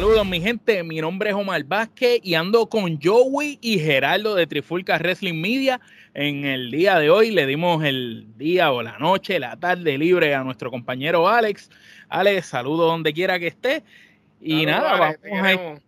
[0.00, 4.46] Saludos mi gente, mi nombre es Omar Vázquez y ando con Joey y Gerardo de
[4.46, 5.78] Trifulca Wrestling Media.
[6.14, 10.34] En el día de hoy le dimos el día o la noche, la tarde libre
[10.34, 11.68] a nuestro compañero Alex.
[12.08, 13.82] Alex, saludo donde quiera que esté.
[14.40, 15.80] Y nada, vamos, a,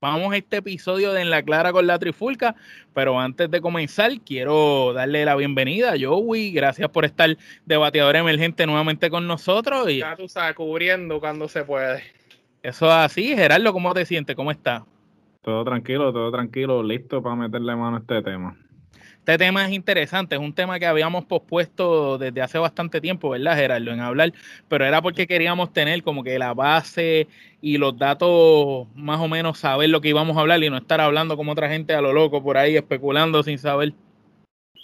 [0.00, 2.54] vamos a este episodio de En la Clara con la Trifulca.
[2.94, 6.52] Pero antes de comenzar, quiero darle la bienvenida a Joey.
[6.52, 9.90] Gracias por estar de bateador emergente nuevamente con nosotros.
[9.90, 9.98] Y...
[9.98, 12.15] Ya tú sabes, cubriendo cuando se puede.
[12.66, 13.36] Eso es así.
[13.36, 14.34] Gerardo, ¿cómo te sientes?
[14.34, 14.82] ¿Cómo estás?
[15.40, 18.56] Todo tranquilo, todo tranquilo, listo para meterle mano a este tema.
[19.18, 23.54] Este tema es interesante, es un tema que habíamos pospuesto desde hace bastante tiempo, ¿verdad,
[23.54, 23.92] Gerardo?
[23.92, 24.32] En hablar,
[24.68, 27.28] pero era porque queríamos tener como que la base
[27.60, 31.00] y los datos, más o menos saber lo que íbamos a hablar y no estar
[31.00, 33.92] hablando como otra gente a lo loco por ahí, especulando sin saber.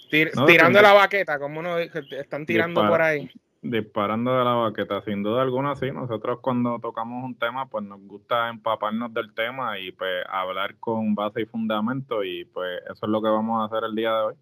[0.09, 3.29] tirando la baqueta, como no están tirando por ahí.
[3.65, 5.91] Disparando de la baqueta, sin duda alguna, sí.
[5.93, 11.15] Nosotros cuando tocamos un tema, pues nos gusta empaparnos del tema y pues hablar con
[11.15, 14.23] base y fundamento y pues eso es lo que vamos a hacer el día de
[14.25, 14.35] hoy.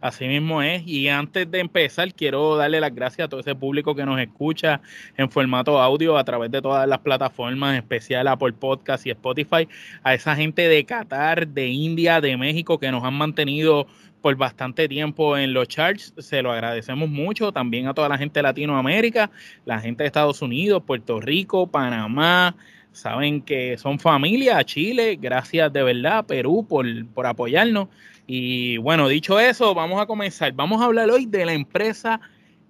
[0.00, 0.86] Así mismo es.
[0.86, 4.80] Y antes de empezar, quiero darle las gracias a todo ese público que nos escucha
[5.16, 9.66] en formato audio a través de todas las plataformas, en especial Apple Podcast y Spotify,
[10.02, 13.86] a esa gente de Qatar, de India, de México que nos han mantenido
[14.20, 16.12] por bastante tiempo en los charts.
[16.18, 17.52] Se lo agradecemos mucho.
[17.52, 19.30] También a toda la gente de Latinoamérica,
[19.64, 22.54] la gente de Estados Unidos, Puerto Rico, Panamá.
[22.92, 27.88] Saben que son familia, Chile, gracias de verdad, Perú por, por apoyarnos.
[28.26, 30.52] Y bueno, dicho eso, vamos a comenzar.
[30.52, 32.20] Vamos a hablar hoy de la empresa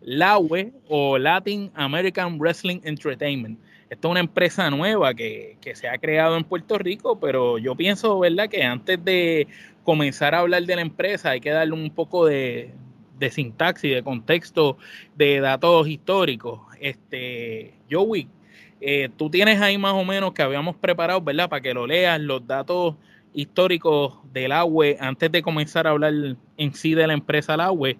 [0.02, 3.58] LAWE o Latin American Wrestling Entertainment.
[3.88, 7.76] Esta es una empresa nueva que, que, se ha creado en Puerto Rico, pero yo
[7.76, 9.46] pienso, ¿verdad?, que antes de
[9.84, 12.74] comenzar a hablar de la empresa hay que darle un poco de,
[13.18, 14.76] de sintaxis, de contexto,
[15.14, 16.60] de datos históricos.
[16.80, 18.28] Este, Joey,
[18.80, 21.48] eh, tú tienes ahí más o menos que habíamos preparado, ¿verdad?
[21.48, 22.96] Para que lo leas, los datos
[23.36, 26.12] históricos del AWE, antes de comenzar a hablar
[26.56, 27.98] en sí de la empresa AWE,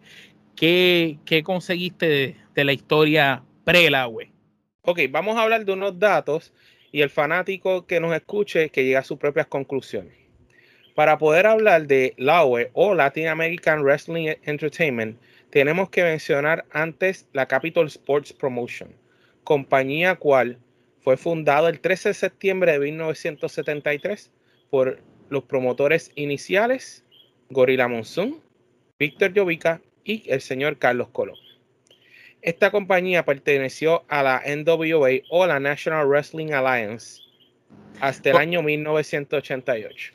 [0.56, 4.32] ¿qué, qué conseguiste de, la historia pre-AWE?
[4.80, 6.54] Ok, vamos a hablar de unos datos
[6.91, 10.14] y el fanático que nos escuche que llegue a sus propias conclusiones.
[10.94, 15.20] Para poder hablar de LAWE o Latin American Wrestling Entertainment,
[15.50, 18.88] tenemos que mencionar antes la Capital Sports Promotion,
[19.44, 20.58] compañía cual
[21.02, 24.32] fue fundada el 13 de septiembre de 1973
[24.70, 24.98] por
[25.28, 27.04] los promotores iniciales
[27.50, 28.41] Gorilla Monsoon,
[28.98, 31.37] Víctor Jovica y el señor Carlos Colón.
[32.42, 37.22] Esta compañía perteneció a la NWA o la National Wrestling Alliance
[38.00, 40.12] hasta el año 1988.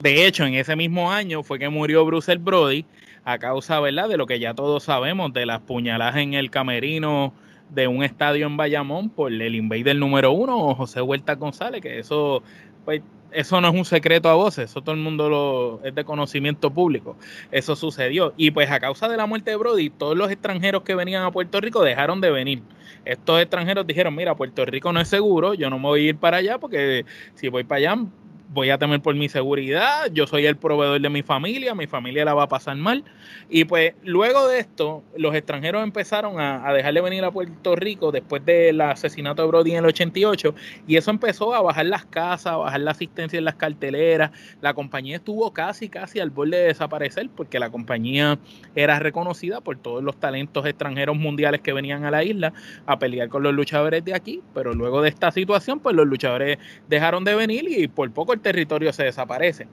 [0.00, 2.84] De hecho, en ese mismo año fue que murió Bruce Brody
[3.24, 7.32] a causa, ¿verdad?, de lo que ya todos sabemos, de las puñaladas en el camerino
[7.70, 12.42] de un estadio en Bayamón por el invader número uno, José Huerta González, que eso,
[12.84, 13.02] pues,
[13.34, 16.70] eso no es un secreto a voces, eso todo el mundo lo es de conocimiento
[16.70, 17.16] público.
[17.50, 18.32] Eso sucedió.
[18.36, 21.30] Y pues a causa de la muerte de Brody, todos los extranjeros que venían a
[21.30, 22.62] Puerto Rico dejaron de venir.
[23.04, 26.16] Estos extranjeros dijeron, mira, Puerto Rico no es seguro, yo no me voy a ir
[26.16, 28.04] para allá porque si voy para allá
[28.54, 32.24] voy a temer por mi seguridad, yo soy el proveedor de mi familia, mi familia
[32.24, 33.04] la va a pasar mal.
[33.50, 38.12] Y pues luego de esto, los extranjeros empezaron a, a dejarle venir a Puerto Rico
[38.12, 40.54] después del asesinato de Brody en el 88
[40.86, 44.30] y eso empezó a bajar las casas, a bajar la asistencia en las carteleras.
[44.60, 48.38] La compañía estuvo casi, casi al borde de desaparecer porque la compañía
[48.76, 52.52] era reconocida por todos los talentos extranjeros mundiales que venían a la isla
[52.86, 56.58] a pelear con los luchadores de aquí, pero luego de esta situación, pues los luchadores
[56.88, 59.66] dejaron de venir y por poco el territorio se desaparece.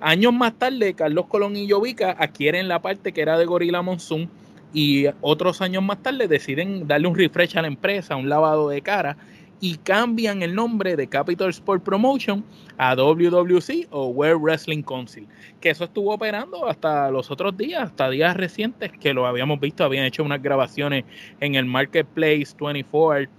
[0.00, 4.30] Años más tarde, Carlos Colón y Jovica adquieren la parte que era de Gorilla Monsoon
[4.72, 8.80] y otros años más tarde deciden darle un refresh a la empresa, un lavado de
[8.80, 9.18] cara
[9.60, 12.44] y cambian el nombre de Capital Sport Promotion
[12.78, 15.28] a WWC o World Wrestling Council,
[15.60, 19.84] que eso estuvo operando hasta los otros días, hasta días recientes que lo habíamos visto,
[19.84, 21.04] habían hecho unas grabaciones
[21.38, 23.30] en el Marketplace 24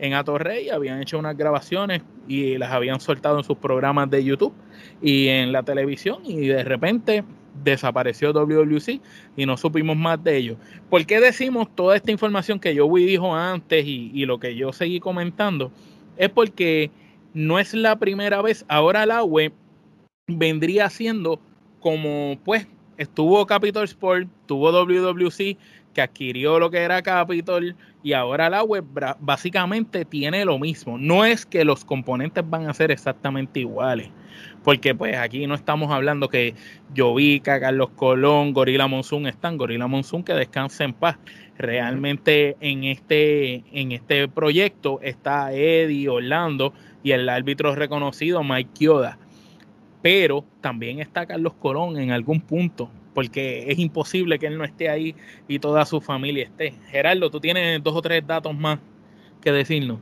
[0.00, 4.54] en Atorrey, habían hecho unas grabaciones y las habían soltado en sus programas de YouTube
[5.02, 7.22] y en la televisión y de repente
[7.62, 9.00] desapareció WWC
[9.36, 10.56] y no supimos más de ellos.
[10.88, 14.72] ¿Por qué decimos toda esta información que yo dijo antes y, y, lo que yo
[14.72, 15.70] seguí comentando?
[16.16, 16.90] Es porque
[17.34, 19.52] no es la primera vez, ahora la web
[20.26, 21.40] vendría siendo
[21.80, 22.66] como pues
[22.96, 25.58] estuvo Capital Sport, tuvo WWC,
[25.94, 28.84] que adquirió lo que era Capitol y ahora la web
[29.20, 30.96] básicamente tiene lo mismo.
[30.98, 34.10] No es que los componentes van a ser exactamente iguales,
[34.64, 36.54] porque pues aquí no estamos hablando que
[36.96, 41.18] Jovica, Carlos Colón, Gorila Monsoon están, Gorila Monsoon que descanse en paz.
[41.58, 46.72] Realmente en este, en este proyecto está Eddie, Orlando,
[47.02, 49.18] y el árbitro reconocido Mike Kyoda.
[50.02, 54.88] Pero también está Carlos Colón en algún punto, porque es imposible que él no esté
[54.88, 55.14] ahí
[55.48, 56.72] y toda su familia esté.
[56.90, 58.78] Gerardo, tú tienes dos o tres datos más
[59.40, 59.98] que decirnos.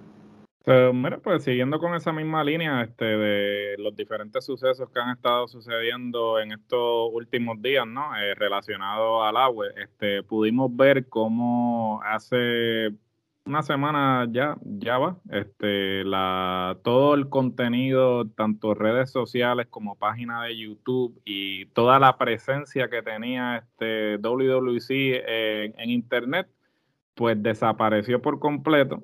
[0.65, 5.11] Pues, mira, pues siguiendo con esa misma línea este, de los diferentes sucesos que han
[5.17, 8.15] estado sucediendo en estos últimos días, ¿no?
[8.17, 12.93] Eh, relacionados al agua, este, pudimos ver cómo hace
[13.49, 20.45] una semana ya, ya va, este, la, todo el contenido, tanto redes sociales como página
[20.45, 26.49] de YouTube y toda la presencia que tenía este WWC en, en Internet,
[27.15, 29.03] pues desapareció por completo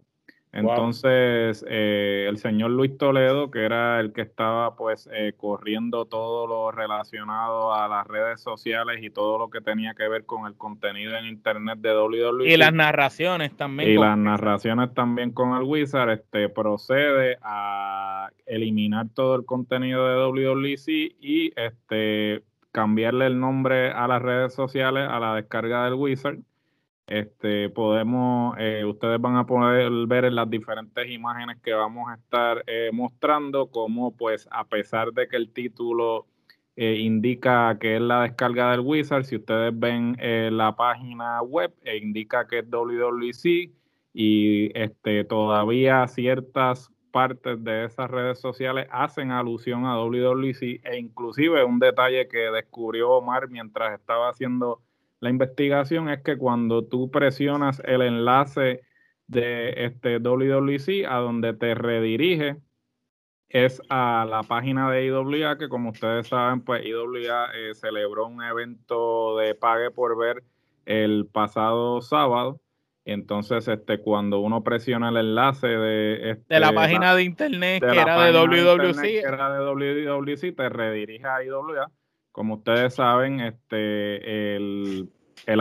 [0.54, 6.46] entonces, eh, el señor Luis Toledo, que era el que estaba pues eh, corriendo todo
[6.46, 10.54] lo relacionado a las redes sociales y todo lo que tenía que ver con el
[10.54, 12.48] contenido en internet de WWE.
[12.48, 13.90] Y las narraciones también.
[13.90, 20.14] Y las narraciones también con el Wizard, este, procede a eliminar todo el contenido de
[20.14, 20.88] WWC
[21.20, 26.38] y este, cambiarle el nombre a las redes sociales a la descarga del Wizard
[27.06, 32.14] este, podemos, eh, ustedes van a poder ver en las diferentes imágenes que vamos a
[32.14, 36.26] estar eh, mostrando cómo, pues, a pesar de que el título
[36.76, 42.46] eh, indica que es la descarga del Wizard, si ustedes ven la página web, indica
[42.48, 43.70] que es WWC
[44.14, 51.62] y este, todavía ciertas partes de esas redes sociales hacen alusión a WWC e inclusive
[51.64, 54.80] un detalle que descubrió Omar mientras estaba haciendo
[55.24, 58.82] la investigación es que cuando tú presionas el enlace
[59.26, 62.58] de este WWC a donde te redirige
[63.48, 68.42] es a la página de IWA que como ustedes saben pues IWA eh, celebró un
[68.42, 70.44] evento de pague por ver
[70.84, 72.60] el pasado sábado.
[73.06, 77.98] Entonces este cuando uno presiona el enlace de este, de la página de internet que
[77.98, 81.90] era de WWC que era de WWC te redirige a IWA
[82.34, 85.08] como ustedes saben, este, el,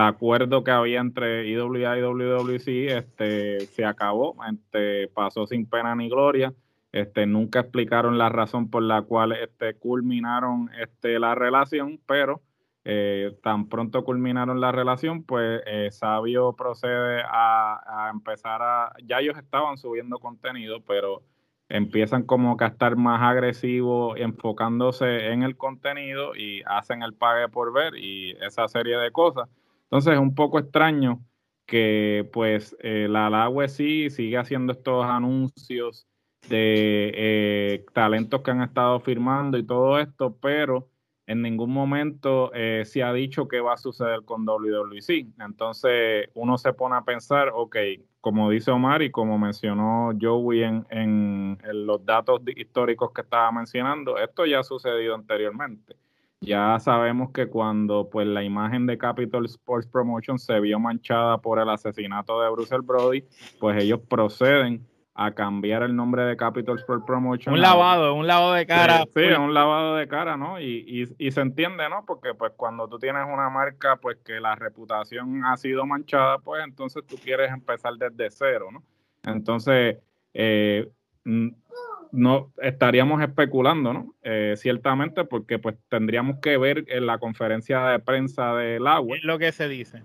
[0.00, 2.68] acuerdo que había entre IWA y WWC
[2.98, 6.52] este, se acabó, este, pasó sin pena ni gloria.
[6.90, 12.42] Este, nunca explicaron la razón por la cual este, culminaron este, la relación, pero
[12.84, 19.20] eh, tan pronto culminaron la relación, pues eh, Sabio procede a, a, empezar a, ya
[19.20, 21.22] ellos estaban subiendo contenido, pero
[21.74, 27.48] empiezan como que a estar más agresivos, enfocándose en el contenido y hacen el pague
[27.48, 29.48] por ver y esa serie de cosas.
[29.84, 31.20] Entonces es un poco extraño
[31.66, 36.06] que pues eh, la Lagüe sí sigue haciendo estos anuncios
[36.48, 40.88] de eh, talentos que han estado firmando y todo esto, pero
[41.26, 45.26] en ningún momento eh, se ha dicho qué va a suceder con WWC.
[45.40, 47.76] Entonces uno se pone a pensar, ok,
[48.24, 54.16] como dice Omar y como mencionó Joey en, en, los datos históricos que estaba mencionando,
[54.16, 55.94] esto ya ha sucedido anteriormente.
[56.40, 61.58] Ya sabemos que cuando pues la imagen de Capital Sports Promotion se vio manchada por
[61.58, 63.24] el asesinato de Bruce Brody,
[63.60, 67.54] pues ellos proceden a cambiar el nombre de Capital Sport Promotion.
[67.54, 69.04] Un lavado, un lavado de cara.
[69.14, 70.60] Sí, un lavado de cara, ¿no?
[70.60, 72.04] Y, y, se entiende, ¿no?
[72.04, 76.64] Porque pues cuando tú tienes una marca, pues que la reputación ha sido manchada, pues
[76.64, 78.82] entonces tú quieres empezar desde cero, ¿no?
[79.22, 79.98] Entonces,
[80.34, 80.90] eh,
[81.24, 84.14] no estaríamos especulando, ¿no?
[84.22, 89.16] Eh, ciertamente, porque pues tendríamos que ver en la conferencia de prensa del agua.
[89.16, 90.02] Es lo que se dice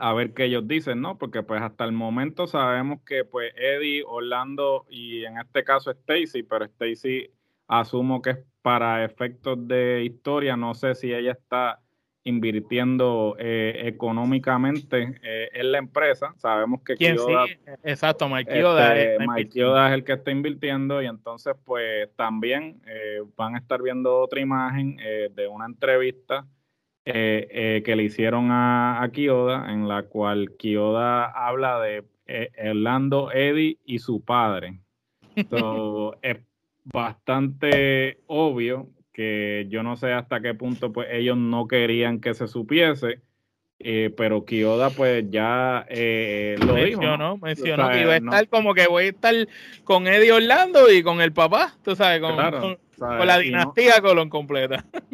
[0.00, 1.18] a ver qué ellos dicen, ¿no?
[1.18, 6.42] Porque pues hasta el momento sabemos que pues Eddie, Orlando y en este caso Stacy,
[6.42, 7.30] pero Stacy
[7.68, 11.80] asumo que es para efectos de historia, no sé si ella está
[12.24, 16.34] invirtiendo eh, económicamente eh, en la empresa.
[16.38, 17.46] Sabemos que Kyoda,
[17.82, 23.22] exacto, Mike Kyoda, este, Mike es el que está invirtiendo y entonces pues también eh,
[23.36, 26.46] van a estar viendo otra imagen de una entrevista
[27.06, 32.50] eh, eh, que le hicieron a, a, Kyoda, en la cual Kyoda habla de eh,
[32.70, 34.80] Orlando Eddie y su padre.
[36.22, 36.36] es
[36.84, 42.46] bastante obvio que yo no sé hasta qué punto pues ellos no querían que se
[42.46, 43.20] supiese,
[43.78, 47.38] pero Kyoda pues ya lo mencionó, dijo.
[47.38, 49.34] Mencionó que iba a estar como que voy a estar
[49.84, 52.36] con Eddie Orlando y con el papá, tú sabes, con,
[52.98, 54.84] con la dinastía Colón completa.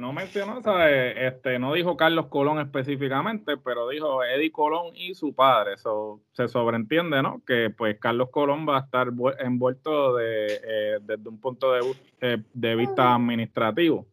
[0.00, 5.74] No mencionó, Este, no dijo Carlos Colón específicamente, pero dijo Eddie Colón y su padre.
[5.74, 7.42] Eso se sobreentiende, ¿no?
[7.46, 9.08] Que pues Carlos Colón va a estar
[9.38, 11.80] envuelto de, eh, desde un punto de,
[12.20, 14.06] eh, de vista administrativo.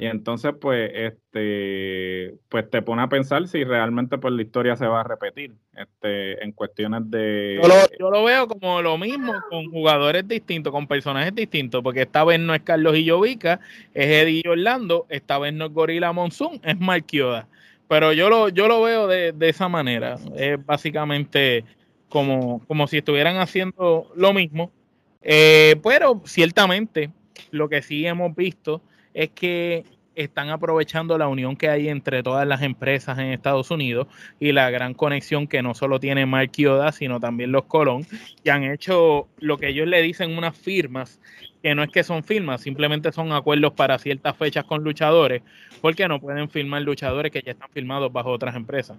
[0.00, 4.86] Y entonces, pues, este, pues te pone a pensar si realmente pues la historia se
[4.86, 7.60] va a repetir, este, en cuestiones de.
[7.98, 12.40] Yo lo, veo como lo mismo con jugadores distintos, con personajes distintos, porque esta vez
[12.40, 13.60] no es Carlos Illovica,
[13.92, 17.46] es Eddie Orlando, esta vez no es Gorilla Monsoon, es Marquioda.
[17.86, 20.16] Pero yo lo, yo lo veo de, esa manera.
[20.34, 21.62] Es básicamente
[22.08, 24.72] como, como si estuvieran haciendo lo mismo.
[25.20, 27.10] Eh, pero ciertamente,
[27.50, 28.80] lo que sí hemos visto
[29.14, 34.08] es que están aprovechando la unión que hay entre todas las empresas en Estados Unidos
[34.38, 38.06] y la gran conexión que no solo tiene Mark Yoda, sino también los Colón,
[38.44, 41.20] y han hecho lo que ellos le dicen unas firmas,
[41.62, 45.42] que no es que son firmas, simplemente son acuerdos para ciertas fechas con luchadores,
[45.80, 48.98] porque no pueden firmar luchadores que ya están firmados bajo otras empresas.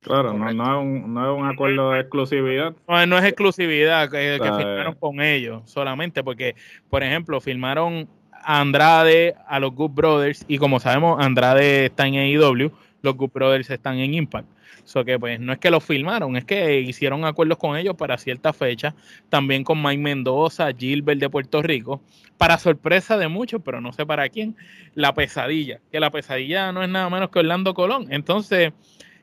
[0.00, 2.72] Claro, no, no, es un, no, es un, acuerdo de exclusividad.
[2.86, 6.54] No, no es exclusividad que, que firmaron con ellos solamente, porque,
[6.88, 8.08] por ejemplo, firmaron
[8.50, 13.68] Andrade, a los Good Brothers, y como sabemos, Andrade está en AEW, los Good Brothers
[13.68, 14.48] están en Impact.
[14.84, 18.16] So que pues no es que los filmaron, es que hicieron acuerdos con ellos para
[18.16, 18.94] cierta fecha,
[19.28, 22.00] también con Mike Mendoza, Gilbert de Puerto Rico,
[22.38, 24.56] para sorpresa de muchos, pero no sé para quién,
[24.94, 28.06] la pesadilla, que la pesadilla no es nada menos que Orlando Colón.
[28.08, 28.72] Entonces,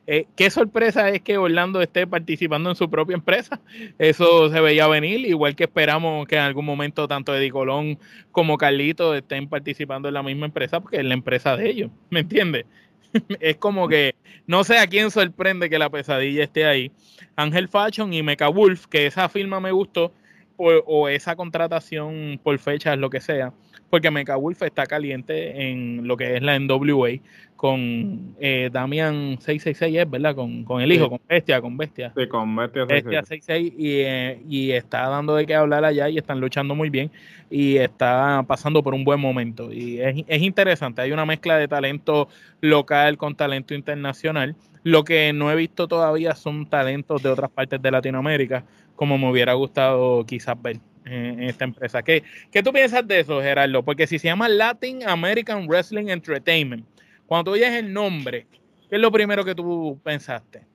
[0.07, 3.59] eh, qué sorpresa es que Orlando esté participando en su propia empresa.
[3.97, 7.97] Eso se veía venir, igual que esperamos que en algún momento tanto Eddie Colón
[8.31, 12.21] como Carlito estén participando en la misma empresa, porque es la empresa de ellos, ¿me
[12.21, 12.65] entiendes?
[13.39, 14.15] es como que
[14.47, 16.91] no sé a quién sorprende que la pesadilla esté ahí.
[17.35, 20.13] Ángel Fashion y Mecha Wolf, que esa firma me gustó,
[20.57, 23.53] o, esa contratación por fechas, lo que sea,
[23.95, 27.11] porque Mecha Wolf está caliente en lo que es la NWA
[27.55, 32.11] con eh, Damian 666, es verdad, con, el hijo, con Bestia, con Bestia.
[32.13, 36.17] Sí, con Bestia, Bestia 66 y, eh, y está dando de qué hablar allá y
[36.17, 37.09] están luchando muy bien
[37.49, 39.71] y está pasando por un buen momento.
[39.71, 42.27] Y es, es interesante, hay una mezcla de talento
[42.59, 44.57] local con talento internacional.
[44.83, 48.65] Lo que no he visto todavía son talentos de otras partes de Latinoamérica,
[48.97, 52.03] como me hubiera gustado quizás ver en, esta empresa.
[52.03, 53.83] ¿Qué, ¿Qué tú piensas de eso, Gerardo?
[53.83, 56.85] Porque si se llama Latin American Wrestling Entertainment,
[57.25, 58.47] cuando tú oyes el nombre,
[58.89, 60.65] ¿qué es lo primero que tú pensaste?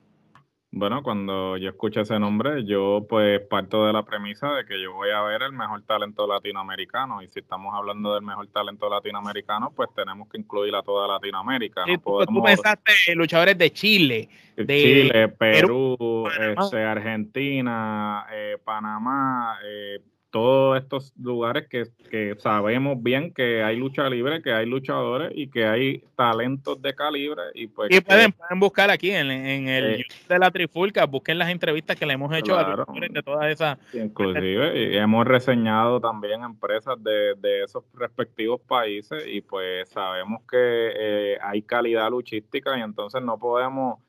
[0.73, 4.93] Bueno, cuando yo escucho ese nombre, yo pues parto de la premisa de que yo
[4.93, 9.73] voy a ver el mejor talento latinoamericano y si estamos hablando del mejor talento latinoamericano,
[9.75, 11.85] pues tenemos que incluir a toda Latinoamérica.
[11.85, 11.99] ¿no?
[11.99, 19.99] tú, pensaste en luchadores de Chile, de Chile, Perú, este, Argentina, eh, Panamá, eh,
[20.31, 25.65] todos estos lugares que, sabemos bien que hay lucha libre, que hay luchadores y que
[25.65, 27.41] hay talentos de calibre.
[27.53, 31.49] Y, pues y pueden, pueden buscar aquí en, el eh, de la Trifulca, busquen las
[31.49, 33.77] entrevistas que le hemos hecho a de todas esas.
[33.93, 40.57] Inclusive, y hemos reseñado también empresas de, de, esos respectivos países y pues sabemos que
[40.57, 43.99] eh, hay calidad luchística y entonces no podemos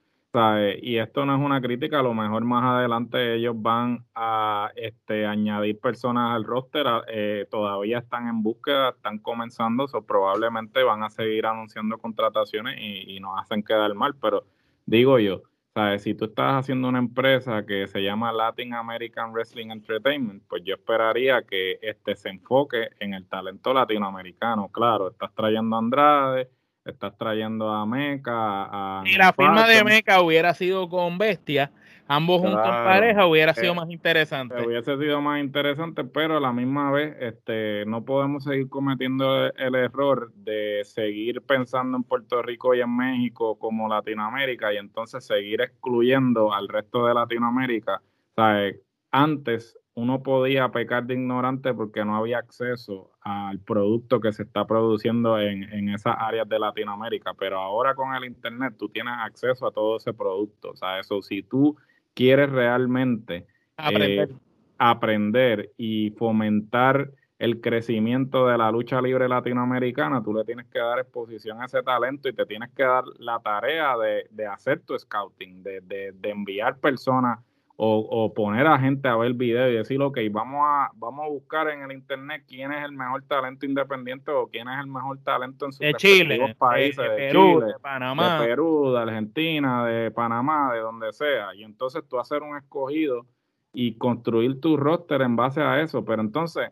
[0.80, 5.26] y esto no es una crítica, a lo mejor más adelante ellos van a este,
[5.26, 11.10] añadir personas al roster, eh, todavía están en búsqueda, están comenzando, o probablemente van a
[11.10, 14.44] seguir anunciando contrataciones y, nos hacen quedar mal, pero
[14.86, 15.42] digo yo,
[15.74, 16.02] ¿sabes?
[16.02, 20.74] si tú estás haciendo una empresa que se llama Latin American Wrestling Entertainment, pues yo
[20.74, 26.48] esperaría que este se enfoque en el talento latinoamericano, claro, estás trayendo Andrade,
[26.84, 28.32] estás trayendo a Meca.
[28.32, 31.70] A y la firma de Meca hubiera sido con Bestia,
[32.08, 34.66] ambos juntos en pareja, hubiera sido eh, más interesante.
[34.66, 39.74] Hubiese sido más interesante, pero a la misma vez este, no podemos seguir cometiendo el,
[39.74, 45.60] error de seguir pensando en Puerto Rico y en México como Latinoamérica y entonces seguir
[45.60, 48.02] excluyendo al resto de Latinoamérica.
[48.34, 48.80] ¿Sabes?
[49.10, 54.66] Antes uno podía pecar de ignorante porque no había acceso al producto que se está
[54.66, 59.66] produciendo en, en, esas áreas de Latinoamérica, pero ahora con el Internet tú tienes acceso
[59.66, 60.70] a todo ese producto.
[60.70, 61.76] O sea, eso si tú
[62.14, 63.46] quieres realmente
[63.76, 64.36] aprender, eh,
[64.78, 71.00] aprender y fomentar el crecimiento de la lucha libre latinoamericana, tú le tienes que dar
[71.00, 74.98] exposición a ese talento y te tienes que dar la tarea de, de hacer tu
[74.98, 77.40] scouting, de, de, de enviar personas
[77.76, 81.68] o, poner a gente a ver video y decir, ok, vamos a, vamos a buscar
[81.68, 85.66] en el internet quién es el mejor talento independiente o quién es el mejor talento
[85.66, 90.72] en sus de Chile, países, de, Perú, de Panamá, de Perú, de Argentina, de Panamá,
[90.72, 91.54] de donde sea.
[91.54, 93.26] Y entonces tú hacer un escogido
[93.72, 96.04] y construir tu roster en base a eso.
[96.04, 96.70] Pero entonces,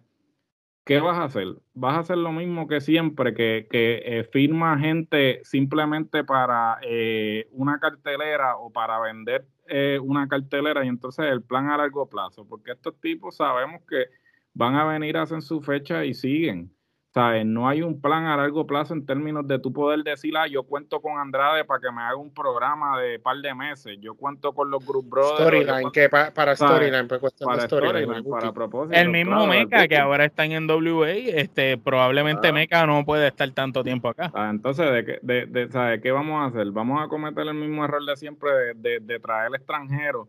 [0.90, 1.46] ¿qué vas a hacer?
[1.72, 7.46] ¿Vas a hacer lo mismo que siempre, que, que eh, firma gente simplemente para eh,
[7.52, 12.44] una cartelera o para vender eh, una cartelera y entonces el plan a largo plazo,
[12.44, 14.06] porque estos tipos sabemos que
[14.52, 16.74] van a venir, hacen su fecha y siguen.
[17.12, 17.44] ¿Sabes?
[17.44, 20.62] No hay un plan a largo plazo en términos de tu poder decir, ah, yo
[20.62, 23.98] cuento con Andrade para que me haga un programa de par de meses.
[24.00, 25.40] Yo cuento con los Group Brothers.
[25.40, 28.96] Storyline, que para Storyline, pues para Storyline, para propósito.
[28.96, 32.52] El mismo Mecha que ahora está en NWA, este, probablemente ah.
[32.52, 34.30] Mecha no puede estar tanto tiempo acá.
[34.32, 36.00] Ah, entonces, ¿de qué, de, de, ¿sabes?
[36.00, 36.70] ¿qué vamos a hacer?
[36.70, 40.28] Vamos a cometer el mismo error de siempre de, de traer extranjero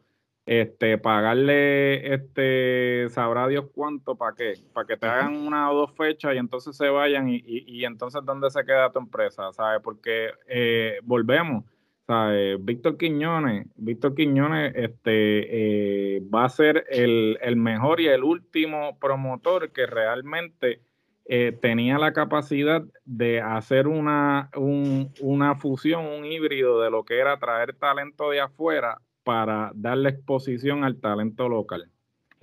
[0.51, 4.55] este, pagarle, este, sabrá Dios cuánto, ¿para qué?
[4.74, 8.22] Para que te hagan una o dos fechas y entonces se vayan y, y, entonces
[8.25, 9.53] ¿dónde se queda tu empresa?
[9.53, 9.79] ¿Sabes?
[9.81, 11.63] Porque eh, volvemos,
[12.05, 12.58] ¿sabes?
[12.65, 19.00] Víctor Quiñones, Víctor Quiñones este, eh, va a ser el, el, mejor y el último
[19.00, 20.81] promotor que realmente
[21.27, 27.20] eh, tenía la capacidad de hacer una, un, una fusión, un híbrido de lo que
[27.20, 31.89] era traer talento de afuera para darle exposición al talento local.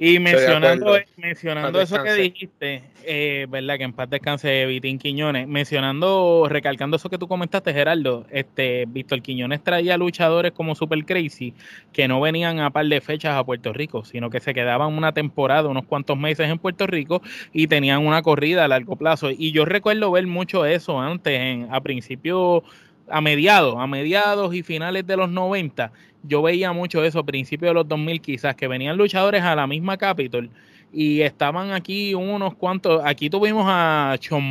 [0.00, 3.78] Y mencionando, mencionando eso que dijiste, eh, ¿verdad?
[3.78, 9.22] Que en paz descanse Vitín Quiñones, mencionando, recalcando eso que tú comentaste, Gerardo, este, Víctor
[9.22, 11.52] Quiñones traía luchadores como Super Crazy
[11.92, 15.10] que no venían a par de fechas a Puerto Rico, sino que se quedaban una
[15.12, 17.20] temporada, unos cuantos meses en Puerto Rico
[17.52, 19.32] y tenían una corrida a largo plazo.
[19.32, 22.62] Y yo recuerdo ver mucho eso antes, en, a principios
[23.10, 27.74] a mediados, a mediados y finales de los 90, yo veía mucho eso, principios de
[27.74, 30.50] los 2000 quizás, que venían luchadores a la misma Capitol
[30.92, 34.42] y estaban aquí unos cuantos, aquí tuvimos a Sean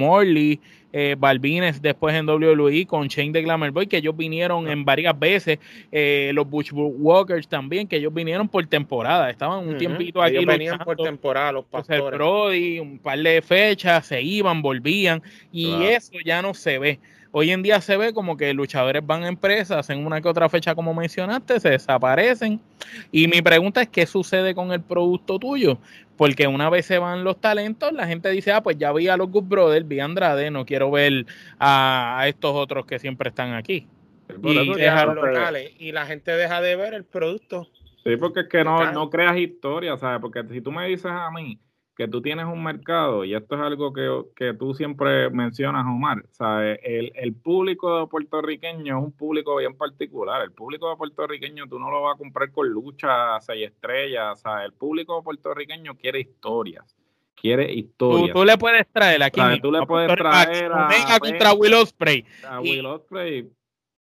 [0.93, 5.17] eh, Balvines después en WWE con Shane de Glamour Boy, que ellos vinieron en varias
[5.17, 5.59] veces,
[5.91, 10.37] eh, los Walkers también, que ellos vinieron por temporada, estaban un tiempito aquí.
[10.37, 12.03] Ellos venían por temporada, los pastores.
[12.03, 16.99] El Brody, un par de fechas, se iban, volvían, y eso ya no se ve.
[17.31, 20.49] Hoy en día se ve como que luchadores van a empresas, hacen una que otra
[20.49, 22.59] fecha como mencionaste, se desaparecen.
[23.11, 25.77] Y mi pregunta es, ¿qué sucede con el producto tuyo?
[26.17, 29.17] Porque una vez se van los talentos, la gente dice, ah, pues ya vi a
[29.17, 31.25] los Good Brothers, vi a Andrade, no quiero ver
[31.59, 33.87] a, estos otros que siempre están aquí.
[34.43, 37.67] Y, la gente deja de ver el producto.
[38.03, 40.19] Sí, porque es que no, no creas historia, ¿sabes?
[40.19, 41.59] Porque si tú me dices a mí,
[41.97, 46.79] que tú tienes un mercado, y esto es algo que, tú siempre mencionas, Omar, ¿sabes?
[46.83, 50.43] El, el, público puertorriqueño es un público bien particular.
[50.43, 54.65] El público puertorriqueño tú no lo vas a comprar con lucha, seis estrellas, ¿sabes?
[54.65, 56.95] El público puertorriqueño quiere historias.
[57.33, 58.31] Quiere historias.
[58.31, 59.41] Tú, le puedes traer aquí.
[59.59, 62.23] Tú le puedes traer a, Venga contra Will Ospreay.
[62.47, 63.49] A Will Ospreay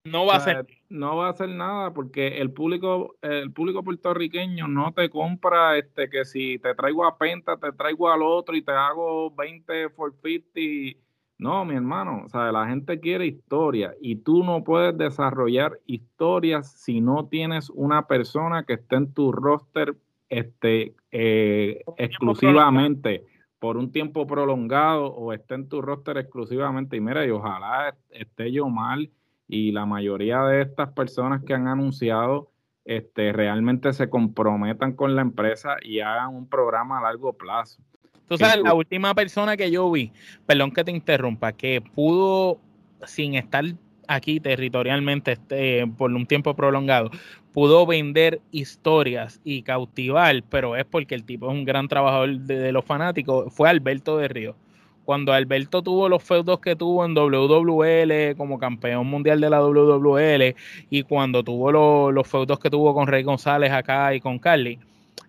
[0.06, 0.68] no va a ser.
[0.90, 6.10] no va a hacer nada porque el público el público puertorriqueño no te compra este
[6.10, 10.14] que si te traigo a Penta te traigo al otro y te hago 20 for
[10.24, 11.00] 50
[11.40, 16.72] no mi hermano o sea la gente quiere historia y tú no puedes desarrollar historias
[16.72, 19.96] si no tienes una persona que esté en tu roster
[20.30, 23.26] este eh, exclusivamente
[23.60, 26.98] por un tiempo prolongado o esté en tu roster exclusivamente.
[26.98, 29.10] Y mira y ojalá esté yo mal
[29.48, 32.52] y la mayoría de estas personas que han anunciado
[32.84, 37.82] este, realmente se comprometan con la empresa y hagan un programa a largo plazo.
[38.28, 40.12] Tú sabes, la última persona que yo vi,
[40.46, 42.60] perdón que te interrumpa, que pudo,
[43.06, 43.66] sin estar
[44.08, 47.12] aquí territorialmente este, por un tiempo prolongado,
[47.54, 52.72] pudo vender historias y cautivar, pero es porque el tipo es un gran trabajador de
[52.72, 54.56] los fanáticos, fue Alberto de Río
[55.06, 60.56] cuando Alberto tuvo los feudos que tuvo en WWL como campeón mundial de la WWL
[60.90, 64.80] y cuando tuvo los, los feudos que tuvo con Rey González acá y con Carly,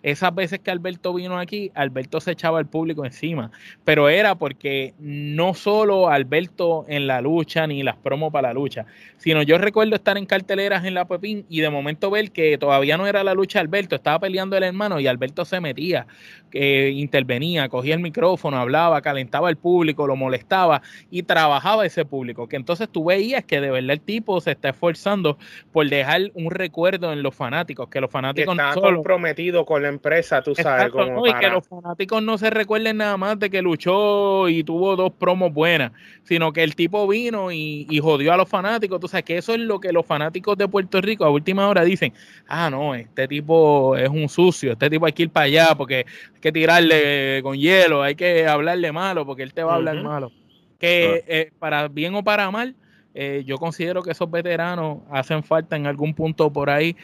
[0.03, 3.51] esas veces que Alberto vino aquí, Alberto se echaba al público encima,
[3.83, 8.85] pero era porque no solo Alberto en la lucha ni las promos para la lucha,
[9.17, 12.97] sino yo recuerdo estar en carteleras en la Pepín y de momento ver que todavía
[12.97, 16.07] no era la lucha Alberto, estaba peleando el hermano y Alberto se metía,
[16.49, 20.81] que intervenía, cogía el micrófono, hablaba, calentaba el público, lo molestaba
[21.11, 24.69] y trabajaba ese público, que entonces tú veías que de verdad el tipo se está
[24.69, 25.37] esforzando
[25.71, 30.41] por dejar un recuerdo en los fanáticos, que los fanáticos está comprometido con la empresa,
[30.41, 30.91] tú sabes.
[31.25, 35.11] Y que los fanáticos no se recuerden nada más de que luchó y tuvo dos
[35.11, 35.91] promos buenas,
[36.23, 38.99] sino que el tipo vino y, y jodió a los fanáticos.
[38.99, 41.83] Tú sabes que eso es lo que los fanáticos de Puerto Rico a última hora
[41.83, 42.13] dicen,
[42.47, 46.05] ah, no, este tipo es un sucio, este tipo hay que ir para allá porque
[46.41, 50.31] que tirarle con hielo, hay que hablarle malo porque él te va a hablar malo.
[50.79, 52.75] Que eh, para bien o para mal,
[53.19, 56.95] eh, yo considero que esos veteranos hacen falta en algún punto por ahí,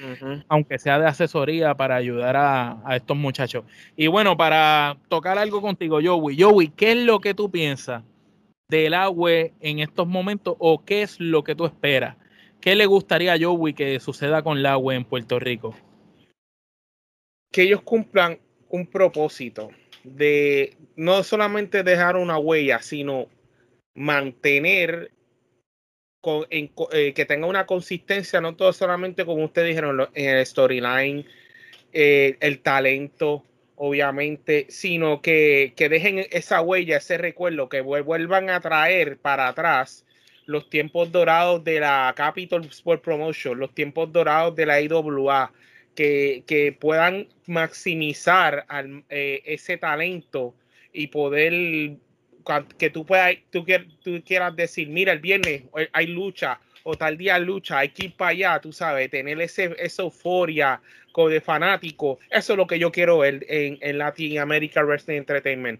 [0.47, 3.63] aunque sea de asesoría para ayudar a, estos muchachos.
[3.97, 8.03] Y bueno, para tocar algo contigo, Joey, Joey, ¿qué es lo que tú piensas
[8.69, 12.15] del agua en estos momentos o qué es lo que tú esperas?
[12.61, 15.75] ¿Qué le gustaría a Joey que suceda con el agua en Puerto Rico?
[17.51, 18.37] Que ellos cumplan
[18.73, 19.69] un propósito
[20.03, 23.27] de no solamente dejar una huella, sino
[23.93, 25.11] mantener
[26.49, 31.23] eh, que tenga una consistencia, no todo solamente como ustedes dijeron en el storyline,
[31.91, 33.43] eh, el talento,
[33.75, 40.03] obviamente, sino que, que, dejen esa huella, ese recuerdo, que vuelvan a traer para atrás
[40.47, 45.51] los tiempos dorados de la Capital Sport Promotion, los tiempos dorados de la IWA,
[45.95, 48.65] que, que puedan maximizar
[49.09, 50.55] eh, ese talento
[50.91, 51.97] y poder
[52.77, 57.79] que tú puedas, tú, quieras decir, mira, el viernes hay lucha o tal día lucha,
[57.79, 60.81] hay que ir para allá, tú sabes, tener ese, esa euforia
[61.29, 62.19] de fanático.
[62.29, 65.79] Eso es lo que yo quiero ver en, en Latin American Wrestling Entertainment.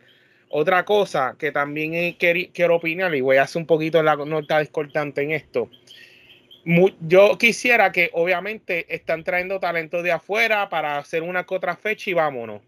[0.49, 5.23] Otra cosa que también quiero opinar y voy a hacer un poquito la nota discordante
[5.23, 5.69] en esto.
[6.65, 12.09] Yo quisiera que obviamente están trayendo talento de afuera para hacer una que otra fecha
[12.09, 12.61] y vámonos.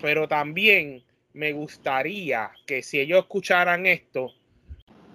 [0.00, 4.34] Pero también me gustaría que si ellos escucharan esto,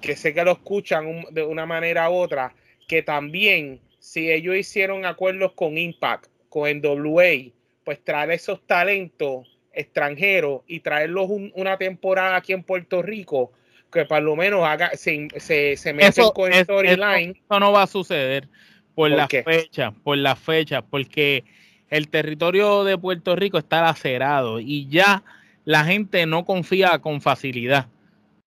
[0.01, 2.53] que sé que lo escuchan de una manera u otra,
[2.87, 7.51] que también si ellos hicieron acuerdos con Impact, con NWA,
[7.83, 13.53] pues traer esos talentos extranjeros y traerlos una temporada aquí en Puerto Rico,
[13.93, 17.31] que por lo menos haga, se, se, se meten con storyline.
[17.31, 18.49] Eso, no va a suceder
[18.95, 21.43] por, la fecha, por la fecha, porque
[21.89, 25.23] el territorio de Puerto Rico está lacerado y ya
[25.65, 27.87] la gente no confía con facilidad.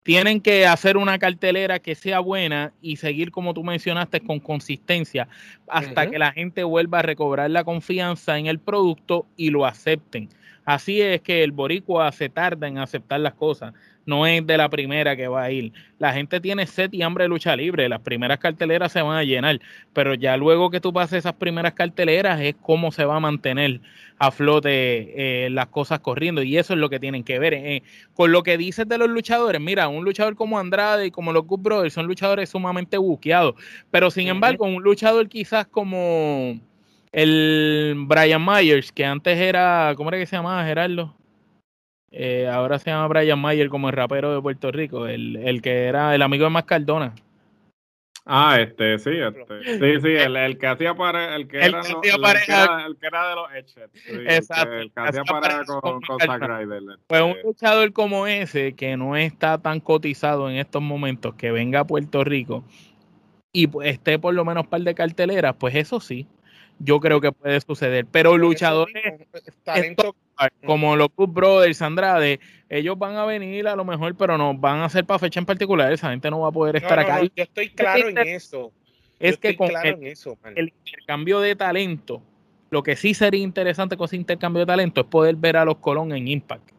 [0.03, 5.29] Tienen que hacer una cartelera que sea buena y seguir, como tú mencionaste, con consistencia
[5.67, 10.27] hasta que la gente vuelva a recobrar la confianza en el producto y lo acepten.
[10.65, 13.73] Así es que el boricua se tarda en aceptar las cosas
[14.05, 15.71] no es de la primera que va a ir.
[15.99, 17.87] La gente tiene sed y hambre de lucha libre.
[17.87, 19.59] Las primeras carteleras se van a llenar,
[19.93, 23.79] pero ya luego que tú pases esas primeras carteleras es cómo se va a mantener
[24.19, 27.53] a flote eh, las cosas corriendo y eso es lo que tienen que ver.
[27.53, 31.33] Eh, con lo que dices de los luchadores, mira, un luchador como Andrade y como
[31.33, 33.55] los Good Brothers son luchadores sumamente buqueados,
[33.91, 36.59] pero sin embargo, un luchador quizás como
[37.11, 41.13] el Brian Myers, que antes era, ¿cómo era que se llamaba Gerardo?
[42.15, 45.85] Eh, ahora se llama Brian Mayer como el rapero de Puerto Rico, el, el que
[45.85, 47.15] era el amigo de Mascardona.
[48.25, 51.83] Ah, este, sí, este, sí, sí, el, el que hacía para, el que, era, el,
[52.01, 53.89] que era, el que era de los Etchet,
[54.29, 54.73] Exacto.
[54.75, 56.83] El que, hacía para con, con, Zack Ryder.
[57.07, 57.43] Pues un este.
[57.43, 62.23] luchador como ese, que no está tan cotizado en estos momentos, que venga a Puerto
[62.23, 62.63] Rico
[63.51, 66.27] y pues, esté por lo menos un par de carteleras, pues eso sí,
[66.79, 68.05] yo creo que puede suceder.
[68.05, 68.93] Pero luchadores
[70.65, 74.81] como los Cook Brothers, Andrade, ellos van a venir a lo mejor, pero no van
[74.81, 75.91] a ser para fecha en particular.
[75.91, 77.21] Esa gente no va a poder estar acá.
[77.21, 78.71] yo estoy claro en eso.
[79.19, 79.69] Es que con
[80.55, 82.21] el, intercambio de talento,
[82.69, 85.77] lo que sí sería interesante con ese intercambio de talento es poder ver a los
[85.77, 86.71] Colón en Impact,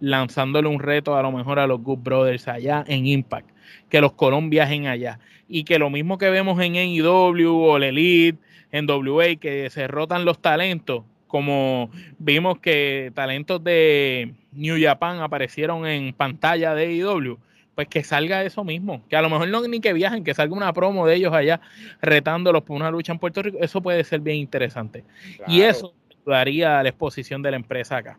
[0.00, 3.50] lanzándole un reto a lo mejor a los Good Brothers allá en Impact,
[3.90, 7.82] que los Colón viajen allá y que lo mismo que vemos en AEW o el
[7.82, 8.38] Elite
[8.70, 15.86] en WA que se rotan los talentos, como vimos que talentos de New Japan aparecieron
[15.86, 17.38] en pantalla de AEW,
[17.74, 20.54] pues que salga eso mismo, que a lo mejor no ni que viajen, que salga
[20.54, 21.62] una promo de ellos allá
[22.02, 25.04] retándolos por una lucha en Puerto Rico, eso puede ser bien interesante.
[25.48, 28.18] Y eso ayudaría a la exposición de la empresa acá.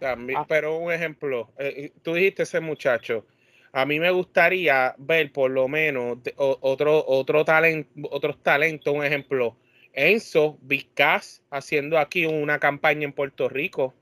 [0.00, 0.46] También, ah.
[0.48, 3.26] pero un ejemplo, eh, tú dijiste ese muchacho,
[3.74, 9.54] a mí me gustaría ver por lo menos otro, otro talento, otros talentos, un ejemplo,
[9.94, 13.94] Enzo Vizcas haciendo aquí una campaña en Puerto Rico.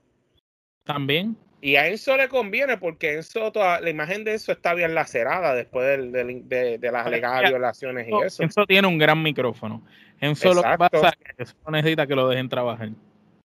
[0.83, 1.37] También.
[1.61, 5.55] Y a Enzo le conviene porque Enzo, toda, la imagen de Enzo está bien lacerada
[5.55, 8.43] después de, las alegadas violaciones y eso.
[8.43, 9.81] Enzo tiene un gran micrófono.
[10.19, 12.89] Enzo lo que pasa es que necesita que lo dejen trabajar.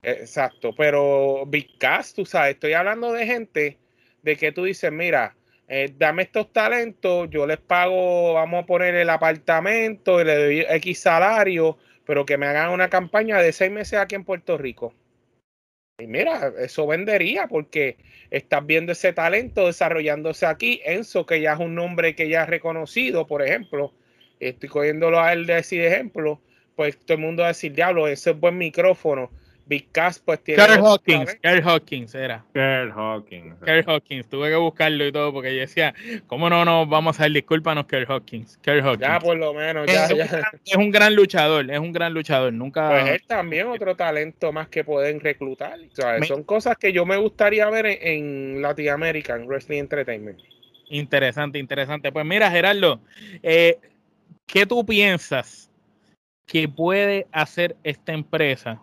[0.03, 3.79] Exacto, pero Vizcas, tú sabes, estoy hablando de gente
[4.23, 5.37] de que tú dices, mira,
[5.69, 10.67] eh, dame estos talentos, yo les pago, vamos a poner el apartamento y le doy
[10.77, 14.95] X salario pero que me hagan una campaña de seis meses aquí en Puerto Rico.
[15.99, 17.97] Y mira, eso vendería porque
[18.31, 20.81] estás viendo ese talento desarrollándose aquí.
[20.85, 23.93] Enzo, que ya es un nombre que ya es reconocido, por ejemplo,
[24.39, 26.41] estoy cogiéndolo a él de ese ejemplo,
[26.77, 29.31] pues todo el mundo va a decir, diablo, ese es buen micrófono.
[29.67, 30.65] Big Cass pues tiene...
[30.65, 32.45] Kerr Hawkins, Kerr Hawkins era.
[32.55, 33.57] Kerr Hawkins.
[33.65, 35.93] Kerr Hawkins, tuve que buscarlo y todo porque yo decía,
[36.29, 37.33] ¿cómo no nos vamos a hacer?
[37.33, 38.59] Discúlpanos, Kerr Hawkins.
[38.59, 39.01] Kerr Hawkins.
[39.01, 40.25] Ya, por lo menos, ya, es, ya.
[40.25, 42.53] Un, es un gran luchador, es un gran luchador.
[42.53, 42.91] Nunca...
[42.91, 45.79] Pues él también otro talento más que pueden reclutar.
[46.27, 50.39] Son cosas que yo me gustaría ver en, en Latin American Wrestling Entertainment.
[50.89, 52.13] Interesante, interesante.
[52.13, 53.01] Pues mira, Gerardo,
[53.43, 53.79] eh,
[54.47, 55.69] ¿qué tú piensas
[56.47, 58.81] que puede hacer esta empresa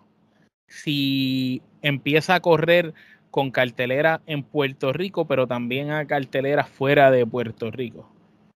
[0.73, 2.93] si empieza a correr
[3.31, 8.09] con cartelera en Puerto Rico, pero también a cartelera fuera de Puerto Rico.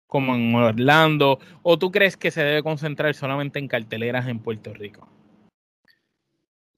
[0.07, 1.40] como en Orlando?
[1.62, 5.09] ¿O tú crees que se debe concentrar solamente en carteleras en Puerto Rico?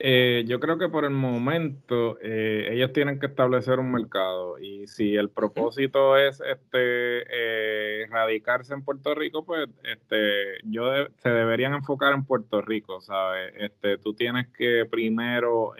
[0.01, 4.87] Eh, yo creo que por el momento eh, ellos tienen que establecer un mercado y
[4.87, 7.25] si el propósito es este
[8.03, 10.85] eh, radicarse en Puerto Rico, pues este yo
[11.17, 13.53] se deberían enfocar en Puerto Rico, ¿sabes?
[13.57, 15.73] Este, tú tienes que primero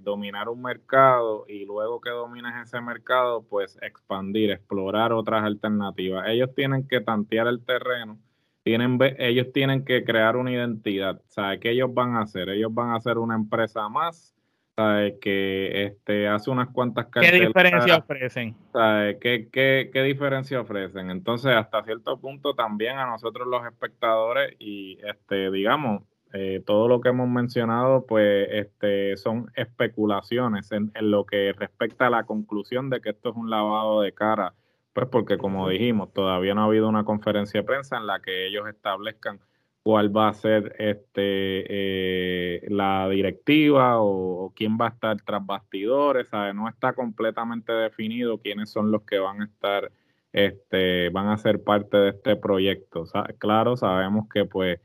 [0.00, 6.26] dominar un mercado y luego que domines ese mercado, pues expandir, explorar otras alternativas.
[6.28, 8.18] Ellos tienen que tantear el terreno
[8.62, 11.20] tienen, ellos tienen que crear una identidad.
[11.28, 12.48] ¿Sabe qué ellos van a hacer?
[12.48, 14.34] Ellos van a hacer una empresa más,
[14.76, 15.18] ¿sabe?
[15.18, 17.40] Que este, hace unas cuantas cartelas.
[17.40, 18.56] ¿Qué diferencia ofrecen?
[18.72, 19.18] ¿sabe?
[19.18, 21.10] ¿Qué, qué, qué diferencia ofrecen?
[21.10, 27.00] Entonces, hasta cierto punto también a nosotros los espectadores y, este, digamos, eh, todo lo
[27.00, 32.88] que hemos mencionado, pues este, son especulaciones en, en, lo que respecta a la conclusión
[32.88, 34.54] de que esto es un lavado de cara
[34.92, 38.46] pues porque como dijimos, todavía no ha habido una conferencia de prensa en la que
[38.46, 39.40] ellos establezcan
[39.82, 46.28] cuál va a ser este eh, la directiva o, quién va a estar tras bastidores,
[46.54, 49.90] No está completamente definido quiénes son los que van a estar,
[50.32, 53.04] este, van a ser parte de este proyecto.
[53.38, 54.80] claro, sabemos que pues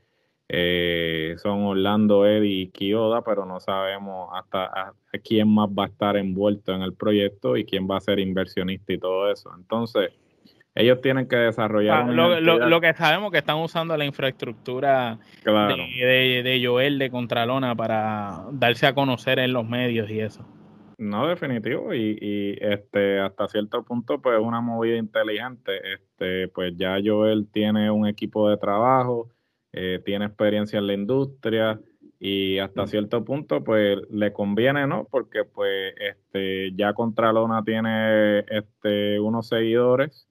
[0.48, 6.16] eh, son Orlando, Eddie y Kioda, pero no sabemos hasta quién más va a estar
[6.16, 9.50] envuelto en el proyecto y quién va a ser inversionista y todo eso.
[9.56, 10.10] Entonces,
[10.74, 12.08] ellos tienen que desarrollar.
[12.08, 18.86] lo, que sabemos que están usando la infraestructura de, de, Joel de Contralona para darse
[18.86, 20.46] a conocer en los medios y eso.
[20.96, 25.80] No, definitivo, y, y este hasta cierto punto, pues una movida inteligente.
[25.94, 29.28] Este, pues ya Joel tiene un equipo de trabajo,
[29.72, 31.80] eh, tiene experiencia en la industria
[32.20, 35.06] y hasta cierto punto pues le conviene, ¿no?
[35.10, 40.27] Porque pues este ya Contralona tiene este unos seguidores